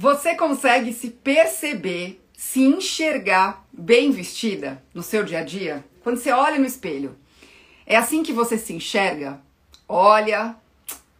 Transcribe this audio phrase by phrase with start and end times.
[0.00, 5.84] Você consegue se perceber, se enxergar bem vestida no seu dia a dia?
[6.02, 7.18] Quando você olha no espelho,
[7.84, 9.42] é assim que você se enxerga?
[9.86, 10.56] Olha,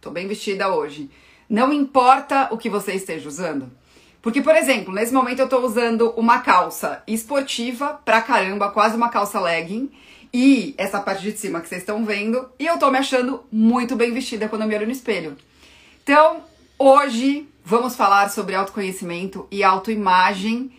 [0.01, 1.11] tô bem vestida hoje.
[1.47, 3.71] Não importa o que você esteja usando.
[4.19, 9.09] Porque, por exemplo, nesse momento eu tô usando uma calça esportiva pra caramba, quase uma
[9.09, 9.91] calça legging,
[10.33, 13.95] e essa parte de cima que vocês estão vendo, e eu tô me achando muito
[13.95, 15.37] bem vestida quando eu me olho no espelho.
[16.01, 16.43] Então,
[16.79, 20.71] hoje Vamos falar sobre autoconhecimento e autoimagem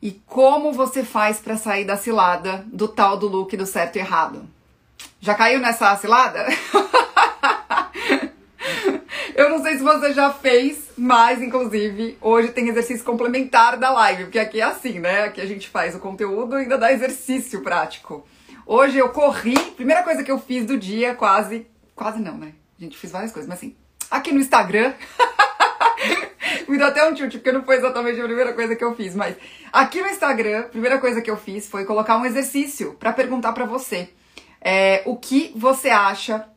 [0.00, 4.00] e como você faz para sair da cilada do tal do look do certo e
[4.00, 4.46] errado.
[5.18, 6.46] Já caiu nessa cilada?
[9.34, 14.24] Eu não sei se você já fez, mas inclusive hoje tem exercício complementar da live,
[14.24, 15.24] porque aqui é assim, né?
[15.24, 18.24] Aqui a gente faz o conteúdo e ainda dá exercício prático.
[18.66, 21.66] Hoje eu corri, primeira coisa que eu fiz do dia, quase,
[21.96, 22.52] quase não, né?
[22.78, 23.74] Gente fez várias coisas, mas assim,
[24.10, 24.92] aqui no Instagram
[26.68, 29.14] Me deu até um tilt, porque não foi exatamente a primeira coisa que eu fiz,
[29.14, 29.36] mas
[29.72, 33.52] aqui no Instagram, a primeira coisa que eu fiz foi colocar um exercício para perguntar
[33.52, 34.08] para você
[34.60, 36.48] é, o que você acha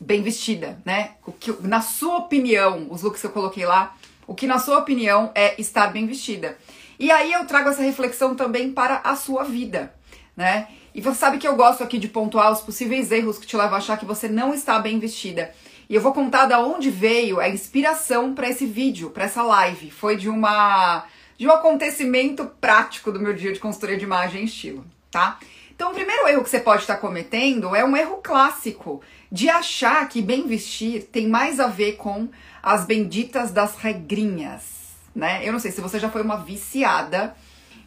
[0.00, 1.12] bem vestida, né?
[1.26, 3.94] O que, na sua opinião, os looks que eu coloquei lá,
[4.26, 6.56] o que na sua opinião é estar bem vestida.
[6.98, 9.92] E aí eu trago essa reflexão também para a sua vida,
[10.36, 10.68] né?
[10.94, 13.74] E você sabe que eu gosto aqui de pontuar os possíveis erros que te levam
[13.74, 15.54] a achar que você não está bem vestida.
[15.88, 19.90] E eu vou contar da onde veio a inspiração para esse vídeo, para essa live.
[19.90, 21.04] Foi de uma
[21.38, 25.38] de um acontecimento prático do meu dia de consultoria de imagem e estilo, tá?
[25.72, 29.00] Então, o primeiro erro que você pode estar cometendo é um erro clássico
[29.30, 32.28] de achar que bem vestir tem mais a ver com
[32.60, 34.64] as benditas das regrinhas,
[35.14, 35.40] né?
[35.44, 37.36] Eu não sei se você já foi uma viciada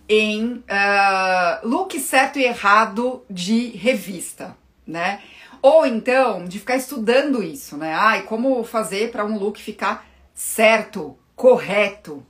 [0.07, 4.55] em uh, look certo e errado de revista,
[4.87, 5.21] né?
[5.61, 7.93] Ou então de ficar estudando isso, né?
[7.93, 12.25] Ai, como fazer para um look ficar certo, correto.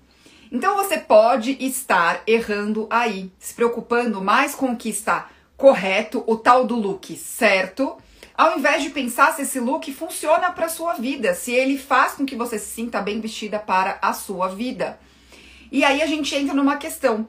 [0.52, 6.36] Então você pode estar errando aí, se preocupando mais com o que está correto, o
[6.36, 7.96] tal do look certo,
[8.36, 12.26] ao invés de pensar se esse look funciona para sua vida, se ele faz com
[12.26, 15.00] que você se sinta bem vestida para a sua vida.
[15.72, 17.28] E aí a gente entra numa questão.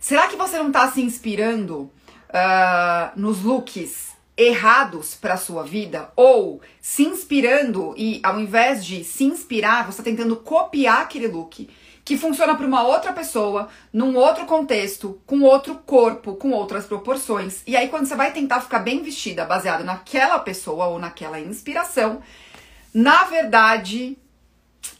[0.00, 1.90] Será que você não está se inspirando
[2.30, 9.24] uh, nos looks errados para sua vida ou se inspirando e ao invés de se
[9.24, 11.68] inspirar, você está tentando copiar aquele look
[12.04, 17.62] que funciona para uma outra pessoa, num outro contexto, com outro corpo, com outras proporções.
[17.66, 22.22] E aí quando você vai tentar ficar bem vestida, baseado naquela pessoa ou naquela inspiração,
[22.94, 24.16] na verdade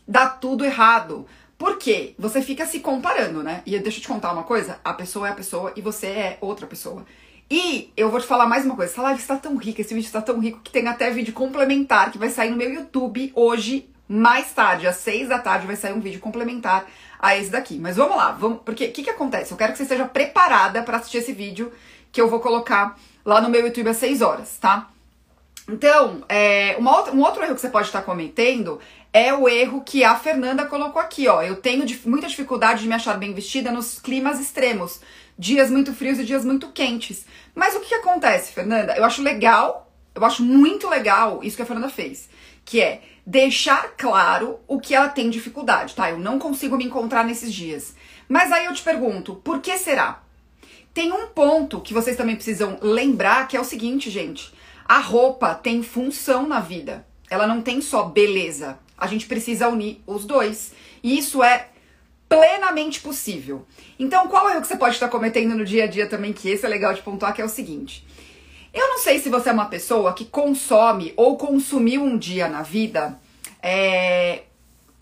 [0.07, 1.27] dá tudo errado.
[1.57, 2.15] Por quê?
[2.19, 3.63] Você fica se comparando, né?
[3.65, 6.39] E deixa eu te contar uma coisa: a pessoa é a pessoa e você é
[6.41, 7.07] outra pessoa.
[7.51, 10.07] E eu vou te falar mais uma coisa, essa live está tão rica, esse vídeo
[10.07, 13.89] está tão rico que tem até vídeo complementar que vai sair no meu YouTube hoje,
[14.07, 16.87] mais tarde, às seis da tarde, vai sair um vídeo complementar
[17.19, 17.79] a esse daqui.
[17.79, 19.51] Mas vamos lá, vamos, porque o que, que acontece?
[19.51, 21.73] Eu quero que você esteja preparada para assistir esse vídeo
[22.13, 24.91] que eu vou colocar lá no meu YouTube às 6 horas, tá?
[25.67, 28.79] Então, é, outra, um outro erro que você pode estar cometendo
[29.11, 31.43] é o erro que a Fernanda colocou aqui, ó.
[31.43, 35.01] Eu tenho muita dificuldade de me achar bem vestida nos climas extremos
[35.39, 37.25] dias muito frios e dias muito quentes.
[37.55, 38.97] Mas o que, que acontece, Fernanda?
[38.97, 42.29] Eu acho legal, eu acho muito legal isso que a Fernanda fez,
[42.65, 46.11] que é deixar claro o que ela tem dificuldade, tá?
[46.11, 47.95] Eu não consigo me encontrar nesses dias.
[48.29, 50.23] Mas aí eu te pergunto, por que será?
[50.93, 54.53] Tem um ponto que vocês também precisam lembrar, que é o seguinte, gente.
[54.85, 57.07] A roupa tem função na vida.
[57.31, 58.79] Ela não tem só beleza.
[58.97, 60.73] A gente precisa unir os dois.
[61.03, 61.69] E isso é
[62.29, 63.67] plenamente possível.
[63.99, 66.67] Então, qual erro que você pode estar cometendo no dia a dia também, que esse
[66.67, 68.07] é legal de pontuar, que é o seguinte.
[68.73, 72.63] Eu não sei se você é uma pessoa que consome ou consumiu um dia na
[72.63, 73.19] vida
[73.63, 74.43] é,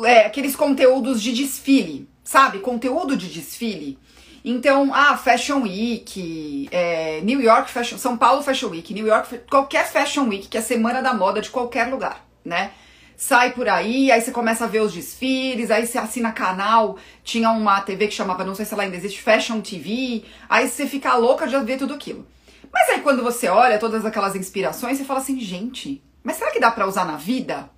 [0.04, 2.60] é, aqueles conteúdos de desfile, sabe?
[2.60, 3.98] Conteúdo de desfile.
[4.44, 9.91] Então, ah, Fashion Week, é, New York Fashion, São Paulo Fashion Week, New York, qualquer
[9.91, 12.71] Fashion Week, que é a semana da moda de qualquer lugar, né?
[13.16, 17.51] Sai por aí, aí você começa a ver os desfiles, aí você assina canal, tinha
[17.51, 21.15] uma TV que chamava, não sei se ela ainda existe, Fashion TV, aí você fica
[21.16, 22.27] louca de ver tudo aquilo.
[22.72, 26.60] Mas aí quando você olha todas aquelas inspirações, você fala assim, gente, mas será que
[26.60, 27.71] dá para usar na vida?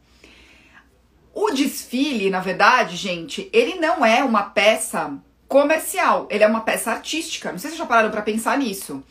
[1.32, 6.90] O desfile, na verdade, gente, ele não é uma peça comercial, ele é uma peça
[6.90, 7.52] artística.
[7.52, 9.04] Não sei se vocês já pararam para pensar nisso.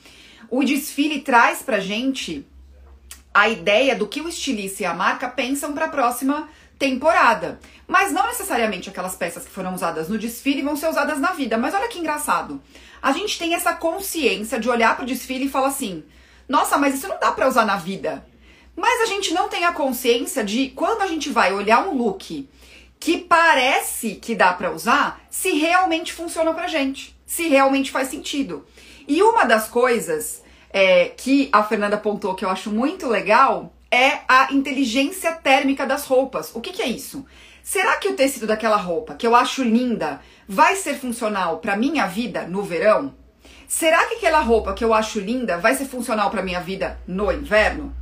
[0.49, 2.45] O desfile traz pra gente
[3.37, 6.49] a ideia do que o estilista e a marca pensam para a próxima
[6.79, 7.59] temporada.
[7.87, 11.55] Mas não necessariamente aquelas peças que foram usadas no desfile vão ser usadas na vida.
[11.55, 12.59] Mas olha que engraçado.
[12.99, 16.03] A gente tem essa consciência de olhar para o desfile e falar assim:
[16.49, 18.25] nossa, mas isso não dá para usar na vida.
[18.75, 22.49] Mas a gente não tem a consciência de quando a gente vai olhar um look
[22.99, 28.65] que parece que dá para usar se realmente funciona pra gente, se realmente faz sentido.
[29.07, 34.19] E uma das coisas é, que a Fernanda apontou que eu acho muito legal é
[34.27, 36.51] a inteligência térmica das roupas.
[36.53, 37.25] O que, que é isso?
[37.63, 42.07] Será que o tecido daquela roupa, que eu acho linda, vai ser funcional para minha
[42.07, 43.13] vida no verão?
[43.67, 47.31] Será que aquela roupa que eu acho linda vai ser funcional para minha vida no
[47.31, 47.93] inverno?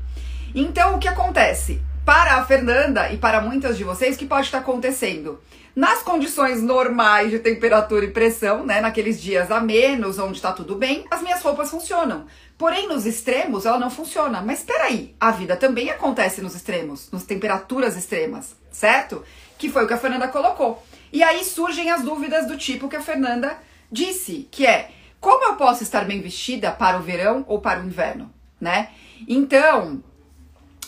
[0.53, 1.81] Então, o que acontece?
[2.05, 5.41] Para a Fernanda e para muitas de vocês, o que pode estar acontecendo?
[5.75, 10.75] Nas condições normais de temperatura e pressão, né, naqueles dias a menos, onde está tudo
[10.75, 12.25] bem, as minhas roupas funcionam.
[12.57, 14.41] Porém, nos extremos, ela não funciona.
[14.41, 19.21] Mas espera aí, a vida também acontece nos extremos, nas temperaturas extremas, certo?
[19.57, 20.81] Que foi o que a Fernanda colocou.
[21.11, 23.57] E aí surgem as dúvidas do tipo que a Fernanda
[23.91, 27.85] disse, que é: como eu posso estar bem vestida para o verão ou para o
[27.85, 28.91] inverno, né?
[29.27, 30.01] Então,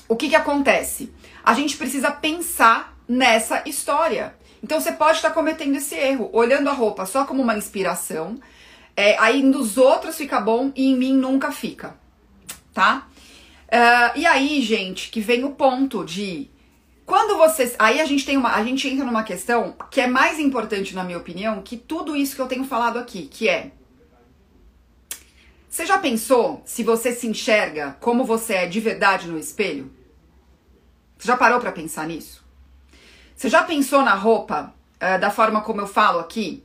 [0.07, 1.11] o que que acontece?
[1.43, 4.33] A gente precisa pensar nessa história.
[4.63, 8.39] Então você pode estar cometendo esse erro, olhando a roupa só como uma inspiração,
[8.95, 11.95] é, aí nos outros fica bom e em mim nunca fica,
[12.73, 13.07] tá?
[13.67, 16.49] Uh, e aí, gente, que vem o ponto de
[17.05, 17.75] quando vocês.
[17.77, 18.53] Aí a gente tem uma.
[18.55, 22.35] A gente entra numa questão que é mais importante, na minha opinião, que tudo isso
[22.35, 23.71] que eu tenho falado aqui, que é.
[25.69, 29.91] Você já pensou se você se enxerga como você é de verdade no espelho?
[31.17, 32.46] Você já parou para pensar nisso?
[33.37, 36.63] Você já pensou na roupa uh, da forma como eu falo aqui?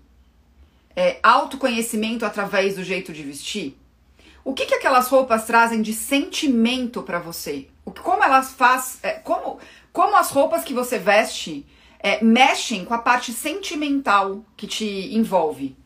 [0.97, 3.79] É, autoconhecimento através do jeito de vestir?
[4.43, 7.69] O que, que aquelas roupas trazem de sentimento para você?
[7.85, 9.59] O, como elas faz, é, como,
[9.93, 11.67] como as roupas que você veste
[11.99, 15.77] é, mexem com a parte sentimental que te envolve?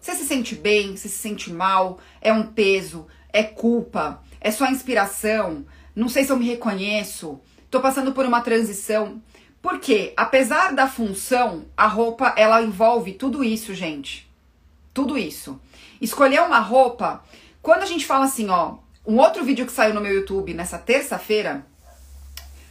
[0.00, 4.66] Você se sente bem, você se sente mal, é um peso, é culpa, é só
[4.70, 7.38] inspiração, não sei se eu me reconheço,
[7.70, 9.20] tô passando por uma transição.
[9.62, 14.30] Porque, apesar da função, a roupa ela envolve tudo isso, gente.
[14.94, 15.60] Tudo isso.
[16.00, 17.22] Escolher uma roupa,
[17.60, 18.76] quando a gente fala assim, ó,
[19.06, 21.66] um outro vídeo que saiu no meu YouTube nessa terça-feira,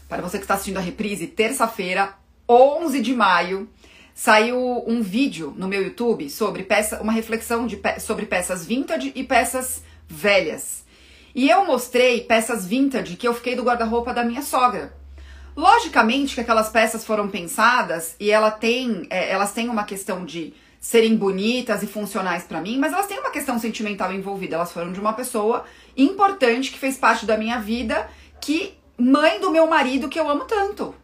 [0.08, 2.16] para você que está assistindo a reprise, terça-feira,
[2.48, 3.70] 11 de maio,
[4.16, 9.12] saiu um vídeo no meu YouTube sobre peça, uma reflexão de pe sobre peças vintage
[9.16, 10.84] e peças velhas.
[11.36, 14.99] E eu mostrei peças vintage que eu fiquei do guarda-roupa da minha sogra.
[15.60, 20.54] Logicamente que aquelas peças foram pensadas e ela tem, é, elas têm uma questão de
[20.80, 24.56] serem bonitas e funcionais para mim, mas elas têm uma questão sentimental envolvida.
[24.56, 25.66] Elas foram de uma pessoa
[25.98, 28.10] importante que fez parte da minha vida,
[28.40, 30.96] que mãe do meu marido que eu amo tanto.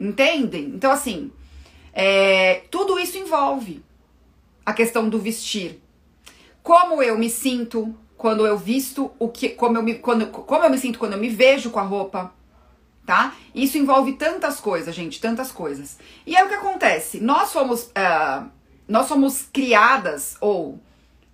[0.00, 0.72] Entendem?
[0.74, 1.30] Então, assim,
[1.92, 3.84] é, tudo isso envolve
[4.64, 5.82] a questão do vestir.
[6.62, 9.50] Como eu me sinto quando eu visto o que.
[9.50, 12.37] Como eu me, quando, como eu me sinto quando eu me vejo com a roupa
[13.08, 13.32] tá?
[13.54, 15.96] Isso envolve tantas coisas, gente, tantas coisas.
[16.26, 17.18] E aí o que acontece?
[17.20, 18.46] Nós somos, uh,
[18.86, 20.78] nós somos criadas ou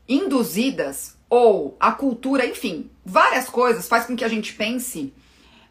[0.09, 5.13] induzidas ou a cultura, enfim, várias coisas faz com que a gente pense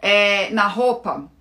[0.01, 1.31] é, na roupa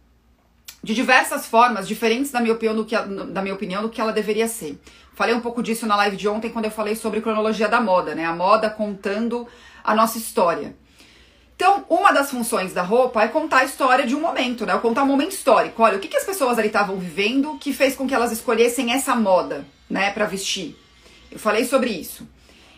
[0.81, 4.13] de diversas formas, diferentes da minha, opinião do que, da minha opinião do que ela
[4.13, 4.81] deveria ser.
[5.13, 8.15] Falei um pouco disso na live de ontem quando eu falei sobre cronologia da moda,
[8.15, 8.25] né?
[8.25, 9.45] A moda contando
[9.83, 10.77] a nossa história.
[11.63, 14.77] Então, uma das funções da roupa é contar a história de um momento, né?
[14.79, 15.81] Contar um momento histórico.
[15.81, 18.93] Olha, o que, que as pessoas ali estavam vivendo que fez com que elas escolhessem
[18.93, 20.77] essa moda, né, para vestir.
[21.31, 22.29] Eu falei sobre isso.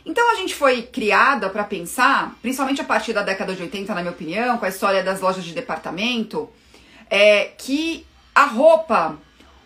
[0.04, 4.02] Então a gente foi criada para pensar, principalmente a partir da década de 80, na
[4.02, 6.50] minha opinião, com a história das lojas de departamento,
[7.08, 9.16] é que a roupa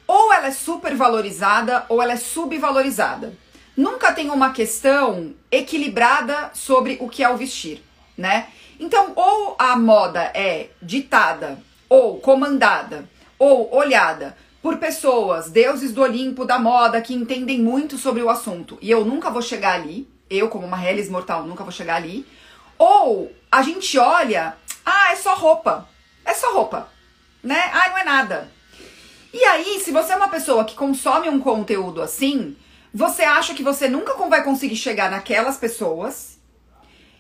[0.07, 3.37] ou ela é super valorizada ou ela é subvalorizada.
[3.77, 7.83] Nunca tem uma questão equilibrada sobre o que é o vestir,
[8.17, 8.47] né?
[8.79, 11.59] Então, ou a moda é ditada,
[11.89, 13.09] ou comandada,
[13.39, 18.79] ou olhada por pessoas, deuses do Olimpo da moda, que entendem muito sobre o assunto,
[18.81, 22.27] e eu nunca vou chegar ali, eu, como uma relis mortal, nunca vou chegar ali,
[22.77, 25.89] ou a gente olha, ah, é só roupa,
[26.25, 26.89] é só roupa,
[27.43, 27.71] né?
[27.73, 28.51] Ah, não é nada.
[29.33, 32.57] E aí, se você é uma pessoa que consome um conteúdo assim,
[32.93, 36.38] você acha que você nunca vai conseguir chegar naquelas pessoas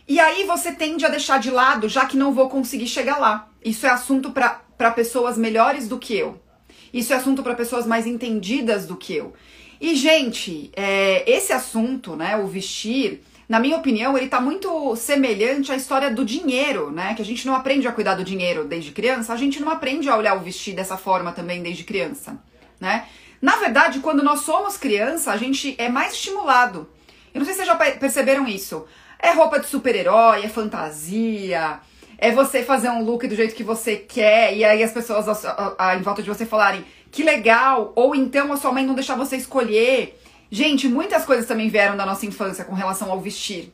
[0.08, 3.48] e aí você tende a deixar de lado, já que não vou conseguir chegar lá.
[3.62, 6.40] Isso é assunto para pessoas melhores do que eu.
[6.92, 9.34] Isso é assunto para pessoas mais entendidas do que eu.
[9.78, 15.70] E, gente, é, esse assunto, né, o vestir, na minha opinião, ele tá muito semelhante
[15.70, 17.14] à história do dinheiro, né?
[17.14, 20.08] Que a gente não aprende a cuidar do dinheiro desde criança, a gente não aprende
[20.08, 22.38] a olhar o vestir dessa forma também desde criança,
[22.80, 23.06] né?
[23.40, 26.88] Na verdade, quando nós somos criança, a gente é mais estimulado.
[27.32, 28.84] Eu não sei se vocês já perceberam isso.
[29.18, 31.80] É roupa de super-herói, é fantasia,
[32.16, 35.50] é você fazer um look do jeito que você quer e aí as pessoas a,
[35.50, 37.92] a, a, em volta de você falarem que legal.
[37.96, 40.20] Ou então a sua mãe não deixar você escolher.
[40.50, 43.72] Gente, muitas coisas também vieram da nossa infância com relação ao vestir.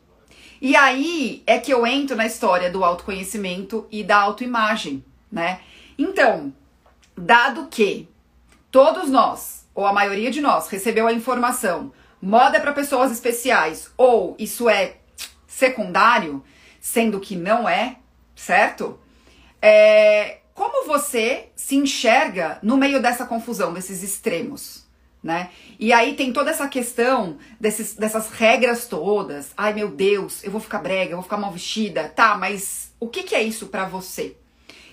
[0.60, 5.60] E aí é que eu entro na história do autoconhecimento e da autoimagem, né?
[5.98, 6.52] Então,
[7.16, 8.08] dado que
[8.70, 11.92] todos nós, ou a maioria de nós, recebeu a informação
[12.24, 14.96] moda é para pessoas especiais ou isso é
[15.54, 16.42] secundário,
[16.80, 17.96] sendo que não é,
[18.34, 18.98] certo?
[19.62, 24.84] É, como você se enxerga no meio dessa confusão, desses extremos,
[25.22, 25.50] né?
[25.78, 29.52] E aí tem toda essa questão desses, dessas regras todas.
[29.56, 32.08] Ai meu Deus, eu vou ficar brega, eu vou ficar mal vestida.
[32.08, 34.36] Tá, mas o que, que é isso para você?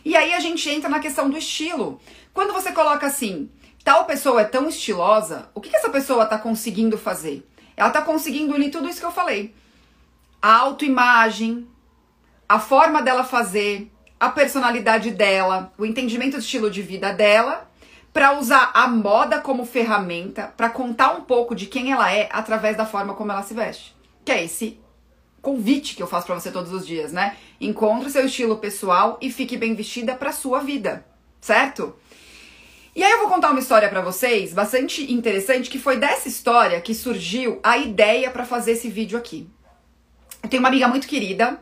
[0.05, 1.99] E aí a gente entra na questão do estilo.
[2.33, 3.49] Quando você coloca assim,
[3.83, 7.47] tal pessoa é tão estilosa, o que, que essa pessoa tá conseguindo fazer?
[7.75, 9.53] Ela tá conseguindo unir tudo isso que eu falei.
[10.41, 11.67] A autoimagem,
[12.49, 17.69] a forma dela fazer, a personalidade dela, o entendimento do estilo de vida dela,
[18.11, 22.75] para usar a moda como ferramenta para contar um pouco de quem ela é através
[22.75, 23.95] da forma como ela se veste.
[24.25, 24.79] Que é esse
[25.41, 27.37] convite que eu faço para você todos os dias, né?
[27.59, 31.05] Encontre seu estilo pessoal e fique bem vestida para sua vida,
[31.39, 31.95] certo?
[32.95, 36.81] E aí eu vou contar uma história para vocês, bastante interessante, que foi dessa história
[36.81, 39.49] que surgiu a ideia para fazer esse vídeo aqui.
[40.43, 41.59] Eu tenho uma amiga muito querida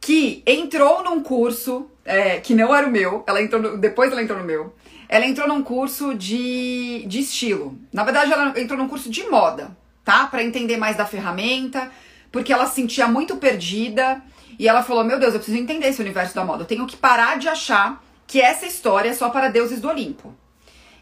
[0.00, 4.22] que entrou num curso é, que não era o meu, ela entrou no, depois ela
[4.22, 4.74] entrou no meu.
[5.08, 7.78] Ela entrou num curso de, de estilo.
[7.92, 10.26] Na verdade, ela entrou num curso de moda, tá?
[10.26, 11.90] Para entender mais da ferramenta,
[12.32, 14.22] porque ela se sentia muito perdida
[14.58, 16.62] e ela falou: Meu Deus, eu preciso entender esse universo da moda.
[16.62, 20.34] Eu tenho que parar de achar que essa história é só para deuses do Olimpo.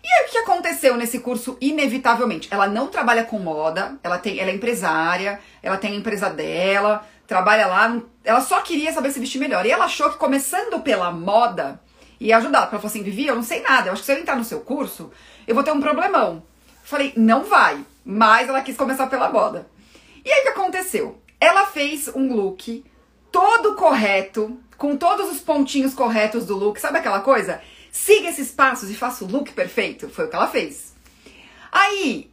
[0.05, 2.49] E o que aconteceu nesse curso, inevitavelmente?
[2.51, 7.07] Ela não trabalha com moda, ela, tem, ela é empresária, ela tem a empresa dela,
[7.27, 9.65] trabalha lá, ela só queria saber se vestir melhor.
[9.65, 11.81] E ela achou que começando pela moda
[12.19, 12.59] ia ajudar.
[12.59, 14.45] Ela falou assim: Vivi, eu não sei nada, eu acho que se eu entrar no
[14.45, 15.13] seu curso,
[15.47, 16.43] eu vou ter um problemão.
[16.83, 17.85] Falei: Não vai.
[18.05, 19.69] Mas ela quis começar pela moda.
[20.25, 21.23] E aí, o que aconteceu?
[21.41, 22.85] Ela fez um look
[23.31, 26.81] todo correto, com todos os pontinhos corretos do look.
[26.81, 27.61] Sabe aquela coisa?
[27.93, 30.09] Siga esses passos e faça o look perfeito.
[30.09, 30.95] Foi o que ela fez.
[31.71, 32.31] Aí,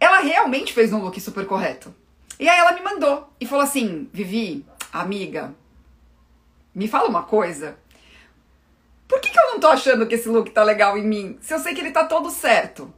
[0.00, 1.94] ela realmente fez um look super correto.
[2.40, 5.54] E aí ela me mandou e falou assim: Vivi, amiga,
[6.74, 7.76] me fala uma coisa.
[9.06, 11.38] Por que, que eu não tô achando que esse look tá legal em mim?
[11.42, 12.92] Se eu sei que ele tá todo certo.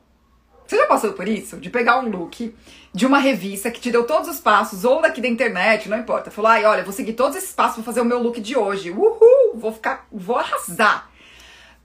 [0.65, 1.57] Você já passou por isso?
[1.59, 2.55] De pegar um look
[2.93, 6.31] de uma revista que te deu todos os passos, ou daqui da internet, não importa.
[6.31, 8.91] Falou, ai, olha, vou seguir todos esses passos, vou fazer o meu look de hoje.
[8.91, 9.55] Uhul!
[9.55, 11.11] Vou ficar, vou arrasar.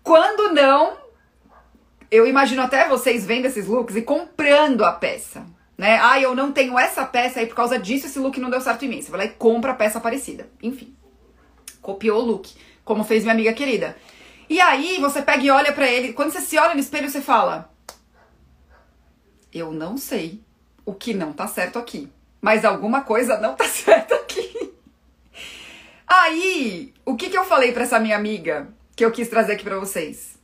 [0.03, 0.97] Quando não,
[2.09, 5.45] eu imagino até vocês vendo esses looks e comprando a peça.
[5.77, 5.99] Né?
[6.01, 8.85] Ah, eu não tenho essa peça aí por causa disso, esse look não deu certo
[8.85, 9.01] em mim.
[9.01, 10.47] Você vai lá e compra a peça parecida.
[10.61, 10.95] Enfim,
[11.81, 12.53] copiou o look,
[12.83, 13.95] como fez minha amiga querida.
[14.49, 16.13] E aí você pega e olha para ele.
[16.13, 17.73] Quando você se olha no espelho, você fala:
[19.51, 20.41] Eu não sei
[20.85, 24.73] o que não tá certo aqui, mas alguma coisa não tá certo aqui.
[26.05, 28.67] Aí, o que que eu falei para essa minha amiga?
[29.01, 30.37] Que eu quis trazer aqui para vocês.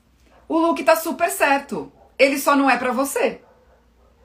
[0.49, 1.91] O look tá super certo.
[2.17, 3.39] Ele só não é para você.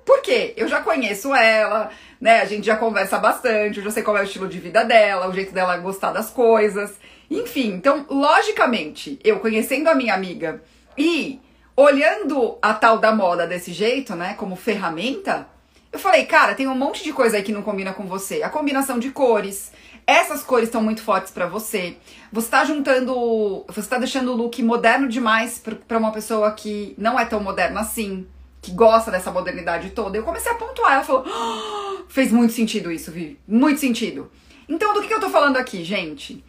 [0.06, 0.54] Por quê?
[0.56, 2.40] Eu já conheço ela, né?
[2.40, 5.28] A gente já conversa bastante, eu já sei qual é o estilo de vida dela,
[5.28, 6.94] o jeito dela gostar das coisas.
[7.30, 10.62] Enfim, então, logicamente, eu conhecendo a minha amiga
[10.96, 11.38] e
[11.76, 15.46] olhando a tal da moda desse jeito, né, como ferramenta,
[15.92, 18.42] eu falei, cara, tem um monte de coisa aí que não combina com você.
[18.42, 19.70] A combinação de cores,
[20.06, 21.96] essas cores estão muito fortes para você.
[22.32, 27.18] Você tá juntando, você tá deixando o look moderno demais para uma pessoa que não
[27.18, 28.26] é tão moderna assim,
[28.60, 30.16] que gosta dessa modernidade toda.
[30.16, 33.38] Eu comecei a pontuar, ela falou: oh, "Fez muito sentido isso, Vivi.
[33.46, 34.30] Muito sentido".
[34.68, 36.42] Então, do que, que eu tô falando aqui, gente?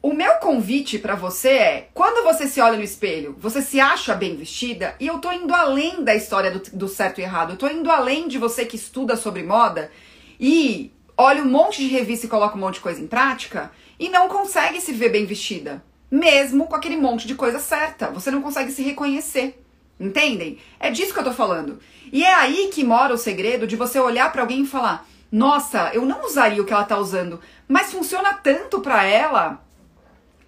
[0.00, 4.14] O meu convite para você é, quando você se olha no espelho, você se acha
[4.14, 4.94] bem vestida?
[5.00, 7.52] E eu tô indo além da história do, do certo e errado.
[7.52, 9.90] Eu tô indo além de você que estuda sobre moda
[10.38, 14.08] e olha um monte de revista e coloca um monte de coisa em prática e
[14.08, 18.10] não consegue se ver bem vestida, mesmo com aquele monte de coisa certa.
[18.10, 19.60] Você não consegue se reconhecer.
[19.98, 20.58] Entendem?
[20.80, 21.78] É disso que eu tô falando.
[22.12, 25.90] E é aí que mora o segredo de você olhar para alguém e falar: "Nossa,
[25.94, 29.64] eu não usaria o que ela tá usando, mas funciona tanto para ela".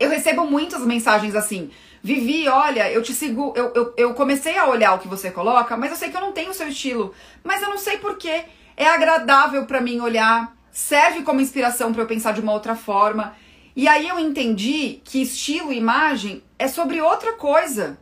[0.00, 1.70] Eu recebo muitas mensagens assim:
[2.02, 5.76] Vivi, olha, eu te sigo, eu, eu, eu comecei a olhar o que você coloca,
[5.76, 7.14] mas eu sei que eu não tenho o seu estilo.
[7.42, 8.44] Mas eu não sei porquê.
[8.76, 13.34] É agradável para mim olhar serve como inspiração para eu pensar de uma outra forma.
[13.74, 17.98] E aí eu entendi que estilo e imagem é sobre outra coisa,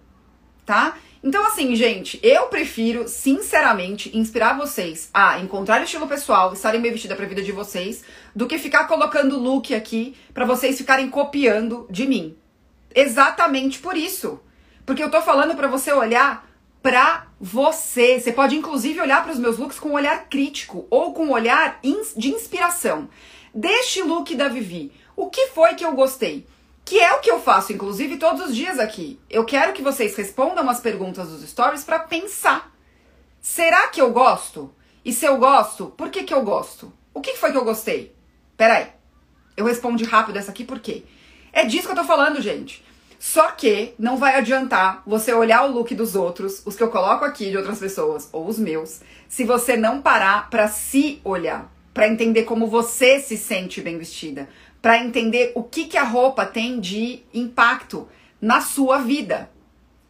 [0.67, 0.97] tá?
[1.23, 6.91] Então, assim, gente, eu prefiro, sinceramente, inspirar vocês a encontrar o estilo pessoal, estarem bem
[6.91, 8.03] vestida pra vida de vocês,
[8.35, 12.37] do que ficar colocando look aqui para vocês ficarem copiando de mim.
[12.93, 14.41] Exatamente por isso.
[14.85, 16.45] Porque eu tô falando para você olhar
[16.85, 18.21] para você.
[18.21, 21.33] Você pode inclusive olhar para os meus looks com um olhar crítico ou com um
[21.33, 21.81] olhar
[22.15, 23.09] de inspiração.
[23.55, 26.47] Deste look da Vivi, o que foi que eu gostei?
[26.85, 29.19] Que é o que eu faço, inclusive, todos os dias aqui.
[29.31, 32.71] Eu quero que vocês respondam as perguntas dos stories para pensar.
[33.41, 34.71] Será que eu gosto?
[35.03, 36.93] E se eu gosto, por que, que eu gosto?
[37.15, 38.15] O que foi que eu gostei?
[38.59, 38.89] Peraí.
[39.57, 41.03] Eu respondi rápido essa aqui por quê?
[41.51, 42.85] É disso que eu tô falando, gente.
[43.27, 47.25] Só que não vai adiantar você olhar o look dos outros, os que eu coloco
[47.25, 52.07] aqui de outras pessoas, ou os meus, se você não parar para se olhar, para
[52.07, 54.47] entender como você se sente bem vestida,
[54.83, 58.07] para entender o que, que a roupa tem de impacto
[58.43, 59.49] na sua vida.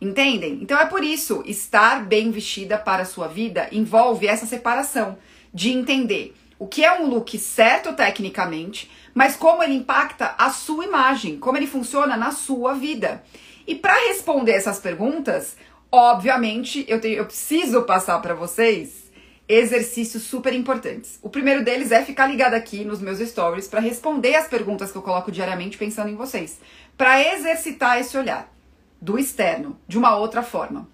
[0.01, 0.59] Entendem?
[0.61, 5.17] Então é por isso, estar bem vestida para a sua vida envolve essa separação
[5.55, 10.85] de entender o que é um look certo tecnicamente, mas como ele impacta a sua
[10.85, 13.23] imagem, como ele funciona na sua vida.
[13.67, 15.57] E para responder essas perguntas,
[15.91, 19.05] obviamente, eu, tenho, eu preciso passar para vocês
[19.49, 21.19] exercícios super importantes.
[21.23, 24.99] O primeiro deles é ficar ligado aqui nos meus stories para responder as perguntas que
[24.99, 26.59] eu coloco diariamente pensando em vocês,
[26.97, 28.53] para exercitar esse olhar
[29.01, 30.89] do externo de uma outra forma.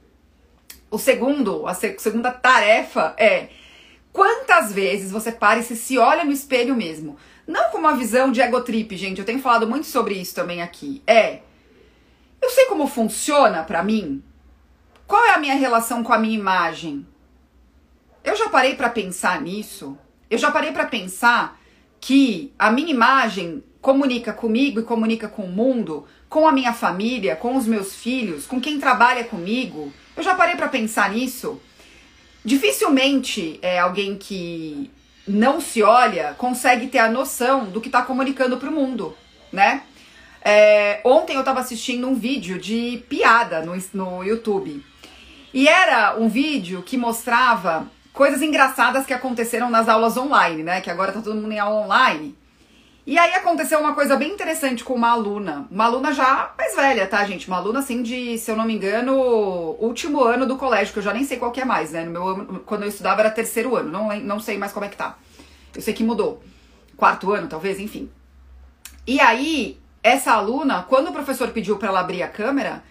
[0.91, 3.51] O segundo, a segunda tarefa é
[4.13, 7.17] quantas vezes você para e se olha no espelho mesmo.
[7.51, 9.19] Não com uma visão de ego trip, gente.
[9.19, 11.03] Eu tenho falado muito sobre isso também aqui.
[11.05, 11.41] É,
[12.41, 14.23] eu sei como funciona para mim.
[15.05, 17.05] Qual é a minha relação com a minha imagem?
[18.23, 19.99] Eu já parei para pensar nisso.
[20.31, 21.61] Eu já parei para pensar
[22.01, 27.35] que a minha imagem comunica comigo e comunica com o mundo, com a minha família,
[27.35, 29.93] com os meus filhos, com quem trabalha comigo.
[30.17, 31.61] Eu já parei para pensar nisso.
[32.45, 34.89] Dificilmente é alguém que
[35.31, 39.17] não se olha consegue ter a noção do que está comunicando para o mundo,
[39.53, 39.83] né?
[40.43, 44.85] É, ontem eu estava assistindo um vídeo de piada no, no YouTube.
[45.53, 50.81] E era um vídeo que mostrava coisas engraçadas que aconteceram nas aulas online, né?
[50.81, 52.37] Que agora tá todo mundo em aula online.
[53.11, 55.67] E aí aconteceu uma coisa bem interessante com uma aluna.
[55.69, 57.49] Uma aluna já mais velha, tá, gente?
[57.49, 59.17] Uma aluna assim de, se eu não me engano,
[59.81, 62.05] último ano do colégio, que eu já nem sei qual que é mais, né?
[62.05, 64.97] No meu, quando eu estudava era terceiro ano, não, não sei mais como é que
[64.97, 65.19] tá.
[65.75, 66.41] Eu sei que mudou.
[66.97, 68.09] Quarto ano, talvez, enfim.
[69.05, 72.85] E aí, essa aluna, quando o professor pediu para ela abrir a câmera,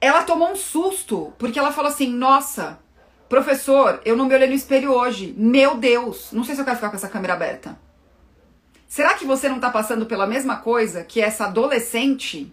[0.00, 2.78] ela tomou um susto, porque ela falou assim: Nossa,
[3.28, 5.34] Professor, eu não me olhei no espelho hoje.
[5.36, 7.76] Meu Deus, não sei se eu quero ficar com essa câmera aberta.
[8.88, 12.52] Será que você não está passando pela mesma coisa que essa adolescente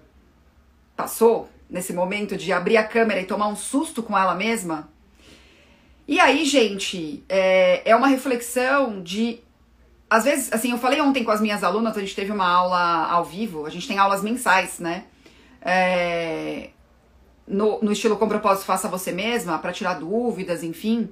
[0.96, 4.90] passou nesse momento de abrir a câmera e tomar um susto com ela mesma?
[6.08, 9.40] E aí, gente, é, é uma reflexão de.
[10.10, 13.08] Às vezes, assim, eu falei ontem com as minhas alunas, a gente teve uma aula
[13.08, 15.06] ao vivo, a gente tem aulas mensais, né?
[15.62, 16.70] É,
[17.48, 21.10] no, no estilo com propósito faça você mesma, para tirar dúvidas, enfim.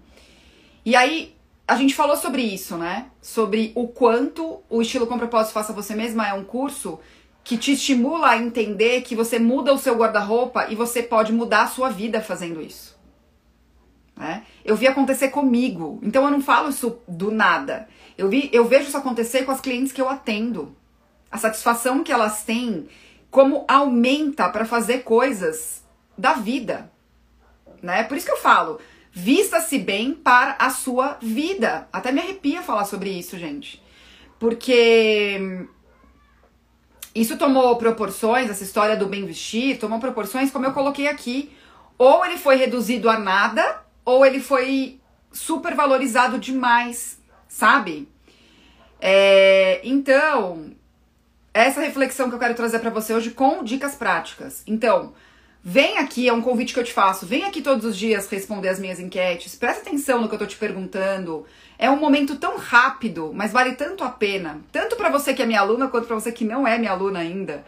[0.86, 1.34] E aí
[1.72, 3.06] a gente falou sobre isso, né?
[3.22, 7.00] Sobre o quanto o estilo com propósito faça você mesma é um curso
[7.46, 11.62] que te estimula a entender que você muda o seu guarda-roupa e você pode mudar
[11.62, 13.00] a sua vida fazendo isso.
[14.18, 14.44] Né?
[14.66, 17.88] Eu vi acontecer comigo, então eu não falo isso do nada.
[18.18, 20.76] Eu, vi, eu vejo isso acontecer com as clientes que eu atendo.
[21.32, 22.90] A satisfação que elas têm,
[23.30, 25.86] como aumenta para fazer coisas
[26.18, 26.92] da vida,
[27.82, 28.04] né?
[28.04, 28.78] Por isso que eu falo,
[29.12, 31.88] vista-se bem para a sua vida.
[31.92, 33.82] Até me arrepia falar sobre isso, gente.
[34.40, 35.68] Porque
[37.14, 41.52] isso tomou proporções, essa história do bem vestir, tomou proporções como eu coloquei aqui.
[41.98, 45.00] Ou ele foi reduzido a nada, ou ele foi
[45.32, 48.10] super valorizado demais, sabe?
[49.00, 50.72] É, então,
[51.54, 54.64] essa reflexão que eu quero trazer para você hoje com dicas práticas.
[54.66, 55.14] Então,
[55.64, 57.26] Vem aqui, é um convite que eu te faço.
[57.26, 59.56] Vem aqui todos os dias responder as minhas enquetes.
[59.56, 61.46] Presta atenção no que eu tô te perguntando.
[61.78, 64.60] É um momento tão rápido, mas vale tanto a pena.
[64.72, 67.20] Tanto para você que é minha aluna, quanto para você que não é minha aluna
[67.20, 67.64] ainda.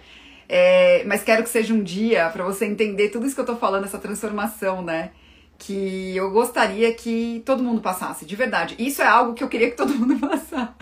[0.50, 3.56] É, mas quero que seja um dia para você entender tudo isso que eu tô
[3.58, 5.12] falando, essa transformação, né?
[5.60, 8.76] Que eu gostaria que todo mundo passasse, de verdade.
[8.80, 10.74] Isso é algo que eu queria que todo mundo passasse.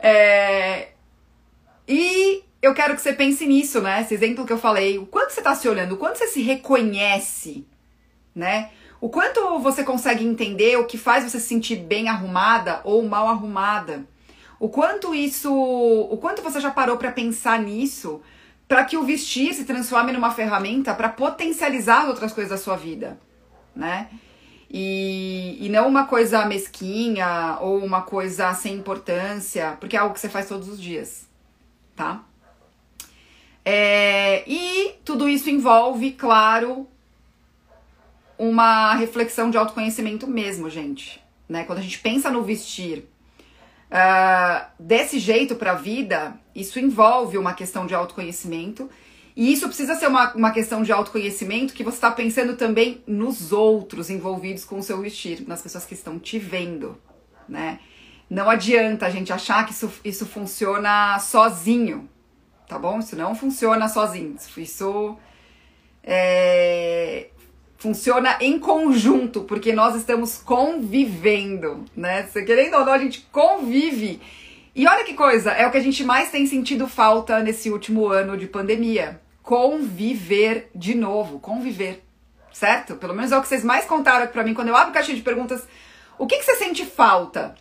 [0.00, 0.88] É,
[1.86, 4.02] e eu quero que você pense nisso, né?
[4.02, 6.42] Esse exemplo que eu falei, o quanto você está se olhando, o quanto você se
[6.42, 7.66] reconhece,
[8.34, 8.70] né?
[9.00, 13.28] O quanto você consegue entender o que faz você se sentir bem arrumada ou mal
[13.28, 14.04] arrumada.
[14.58, 18.20] O quanto isso, o quanto você já parou para pensar nisso,
[18.66, 23.18] para que o vestir se transforme numa ferramenta para potencializar outras coisas da sua vida,
[23.74, 24.08] né?
[24.68, 30.20] E, e não uma coisa mesquinha ou uma coisa sem importância, porque é algo que
[30.20, 31.28] você faz todos os dias,
[31.94, 32.25] tá?
[33.68, 36.86] É, e tudo isso envolve, claro,
[38.38, 41.20] uma reflexão de autoconhecimento mesmo, gente.
[41.48, 41.64] Né?
[41.64, 43.08] Quando a gente pensa no vestir
[43.90, 48.88] uh, desse jeito para a vida, isso envolve uma questão de autoconhecimento.
[49.34, 53.50] E isso precisa ser uma, uma questão de autoconhecimento que você está pensando também nos
[53.50, 56.96] outros envolvidos com o seu vestir, nas pessoas que estão te vendo,
[57.48, 57.80] né?
[58.30, 62.08] Não adianta a gente achar que isso, isso funciona sozinho
[62.68, 62.98] tá bom?
[62.98, 64.36] Isso não funciona sozinho.
[64.56, 65.16] Isso
[66.02, 67.26] é,
[67.76, 72.22] funciona em conjunto, porque nós estamos convivendo, né?
[72.24, 74.20] Você querendo ou não, a gente convive.
[74.74, 78.06] E olha que coisa, é o que a gente mais tem sentido falta nesse último
[78.08, 79.20] ano de pandemia.
[79.42, 82.04] Conviver de novo, conviver,
[82.52, 82.96] certo?
[82.96, 85.22] Pelo menos é o que vocês mais contaram pra mim quando eu abro caixinha de
[85.22, 85.66] perguntas.
[86.18, 87.54] O que, que você sente falta?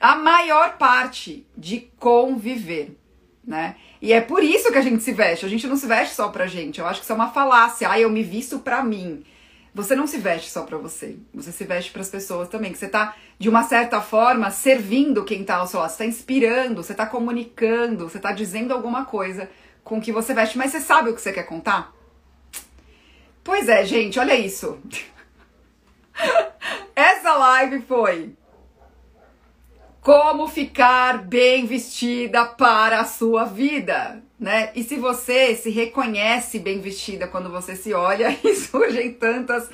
[0.00, 2.96] A maior parte de conviver,
[3.44, 3.76] né?
[4.00, 5.44] E é por isso que a gente se veste.
[5.44, 6.80] A gente não se veste só pra gente.
[6.80, 7.90] Eu acho que isso é uma falácia.
[7.90, 9.24] Ah, eu me visto pra mim.
[9.74, 11.16] Você não se veste só pra você.
[11.34, 12.72] Você se veste para as pessoas também.
[12.72, 15.90] Que você tá, de uma certa forma, servindo quem tá ao seu lado.
[15.90, 19.50] Você tá inspirando, você tá comunicando, você tá dizendo alguma coisa
[19.82, 20.56] com o que você veste.
[20.56, 21.92] Mas você sabe o que você quer contar?
[23.42, 24.78] Pois é, gente, olha isso.
[26.94, 28.34] Essa live foi
[30.08, 34.70] como ficar bem vestida para a sua vida, né?
[34.74, 39.68] E se você se reconhece bem vestida quando você se olha, e surgem tantas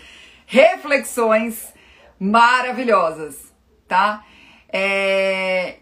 [0.45, 1.73] reflexões
[2.19, 3.55] maravilhosas,
[3.87, 4.25] tá?
[4.69, 5.77] É...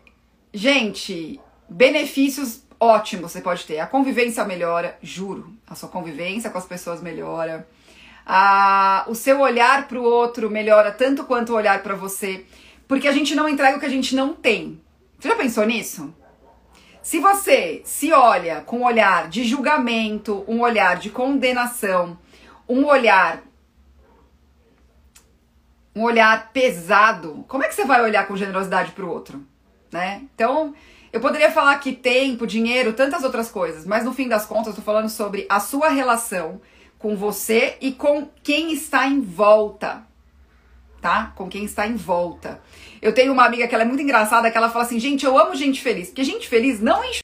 [0.53, 3.79] Gente, benefícios ótimos você pode ter.
[3.79, 5.51] A convivência melhora, juro.
[5.67, 7.67] A sua convivência com as pessoas melhora.
[8.27, 9.07] A...
[9.09, 12.45] O seu olhar para o outro melhora tanto quanto o olhar para você.
[12.87, 14.81] Porque a gente não entrega o que a gente não tem.
[15.19, 16.15] Você já pensou nisso?
[17.03, 22.17] Se você se olha com um olhar de julgamento, um olhar de condenação,
[22.69, 23.43] um olhar
[25.95, 29.47] um olhar pesado, como é que você vai olhar com generosidade para o outro,
[29.91, 30.23] né?
[30.35, 30.75] Então,
[31.13, 34.75] eu poderia falar que tempo, dinheiro, tantas outras coisas, mas no fim das contas eu
[34.75, 36.61] tô falando sobre a sua relação
[36.99, 40.07] com você e com quem está em volta
[41.03, 41.33] tá?
[41.35, 42.63] Com quem está em volta.
[43.03, 45.37] Eu tenho uma amiga que ela é muito engraçada, que ela fala assim, gente, eu
[45.37, 46.09] amo gente feliz.
[46.09, 47.21] Porque gente feliz não enche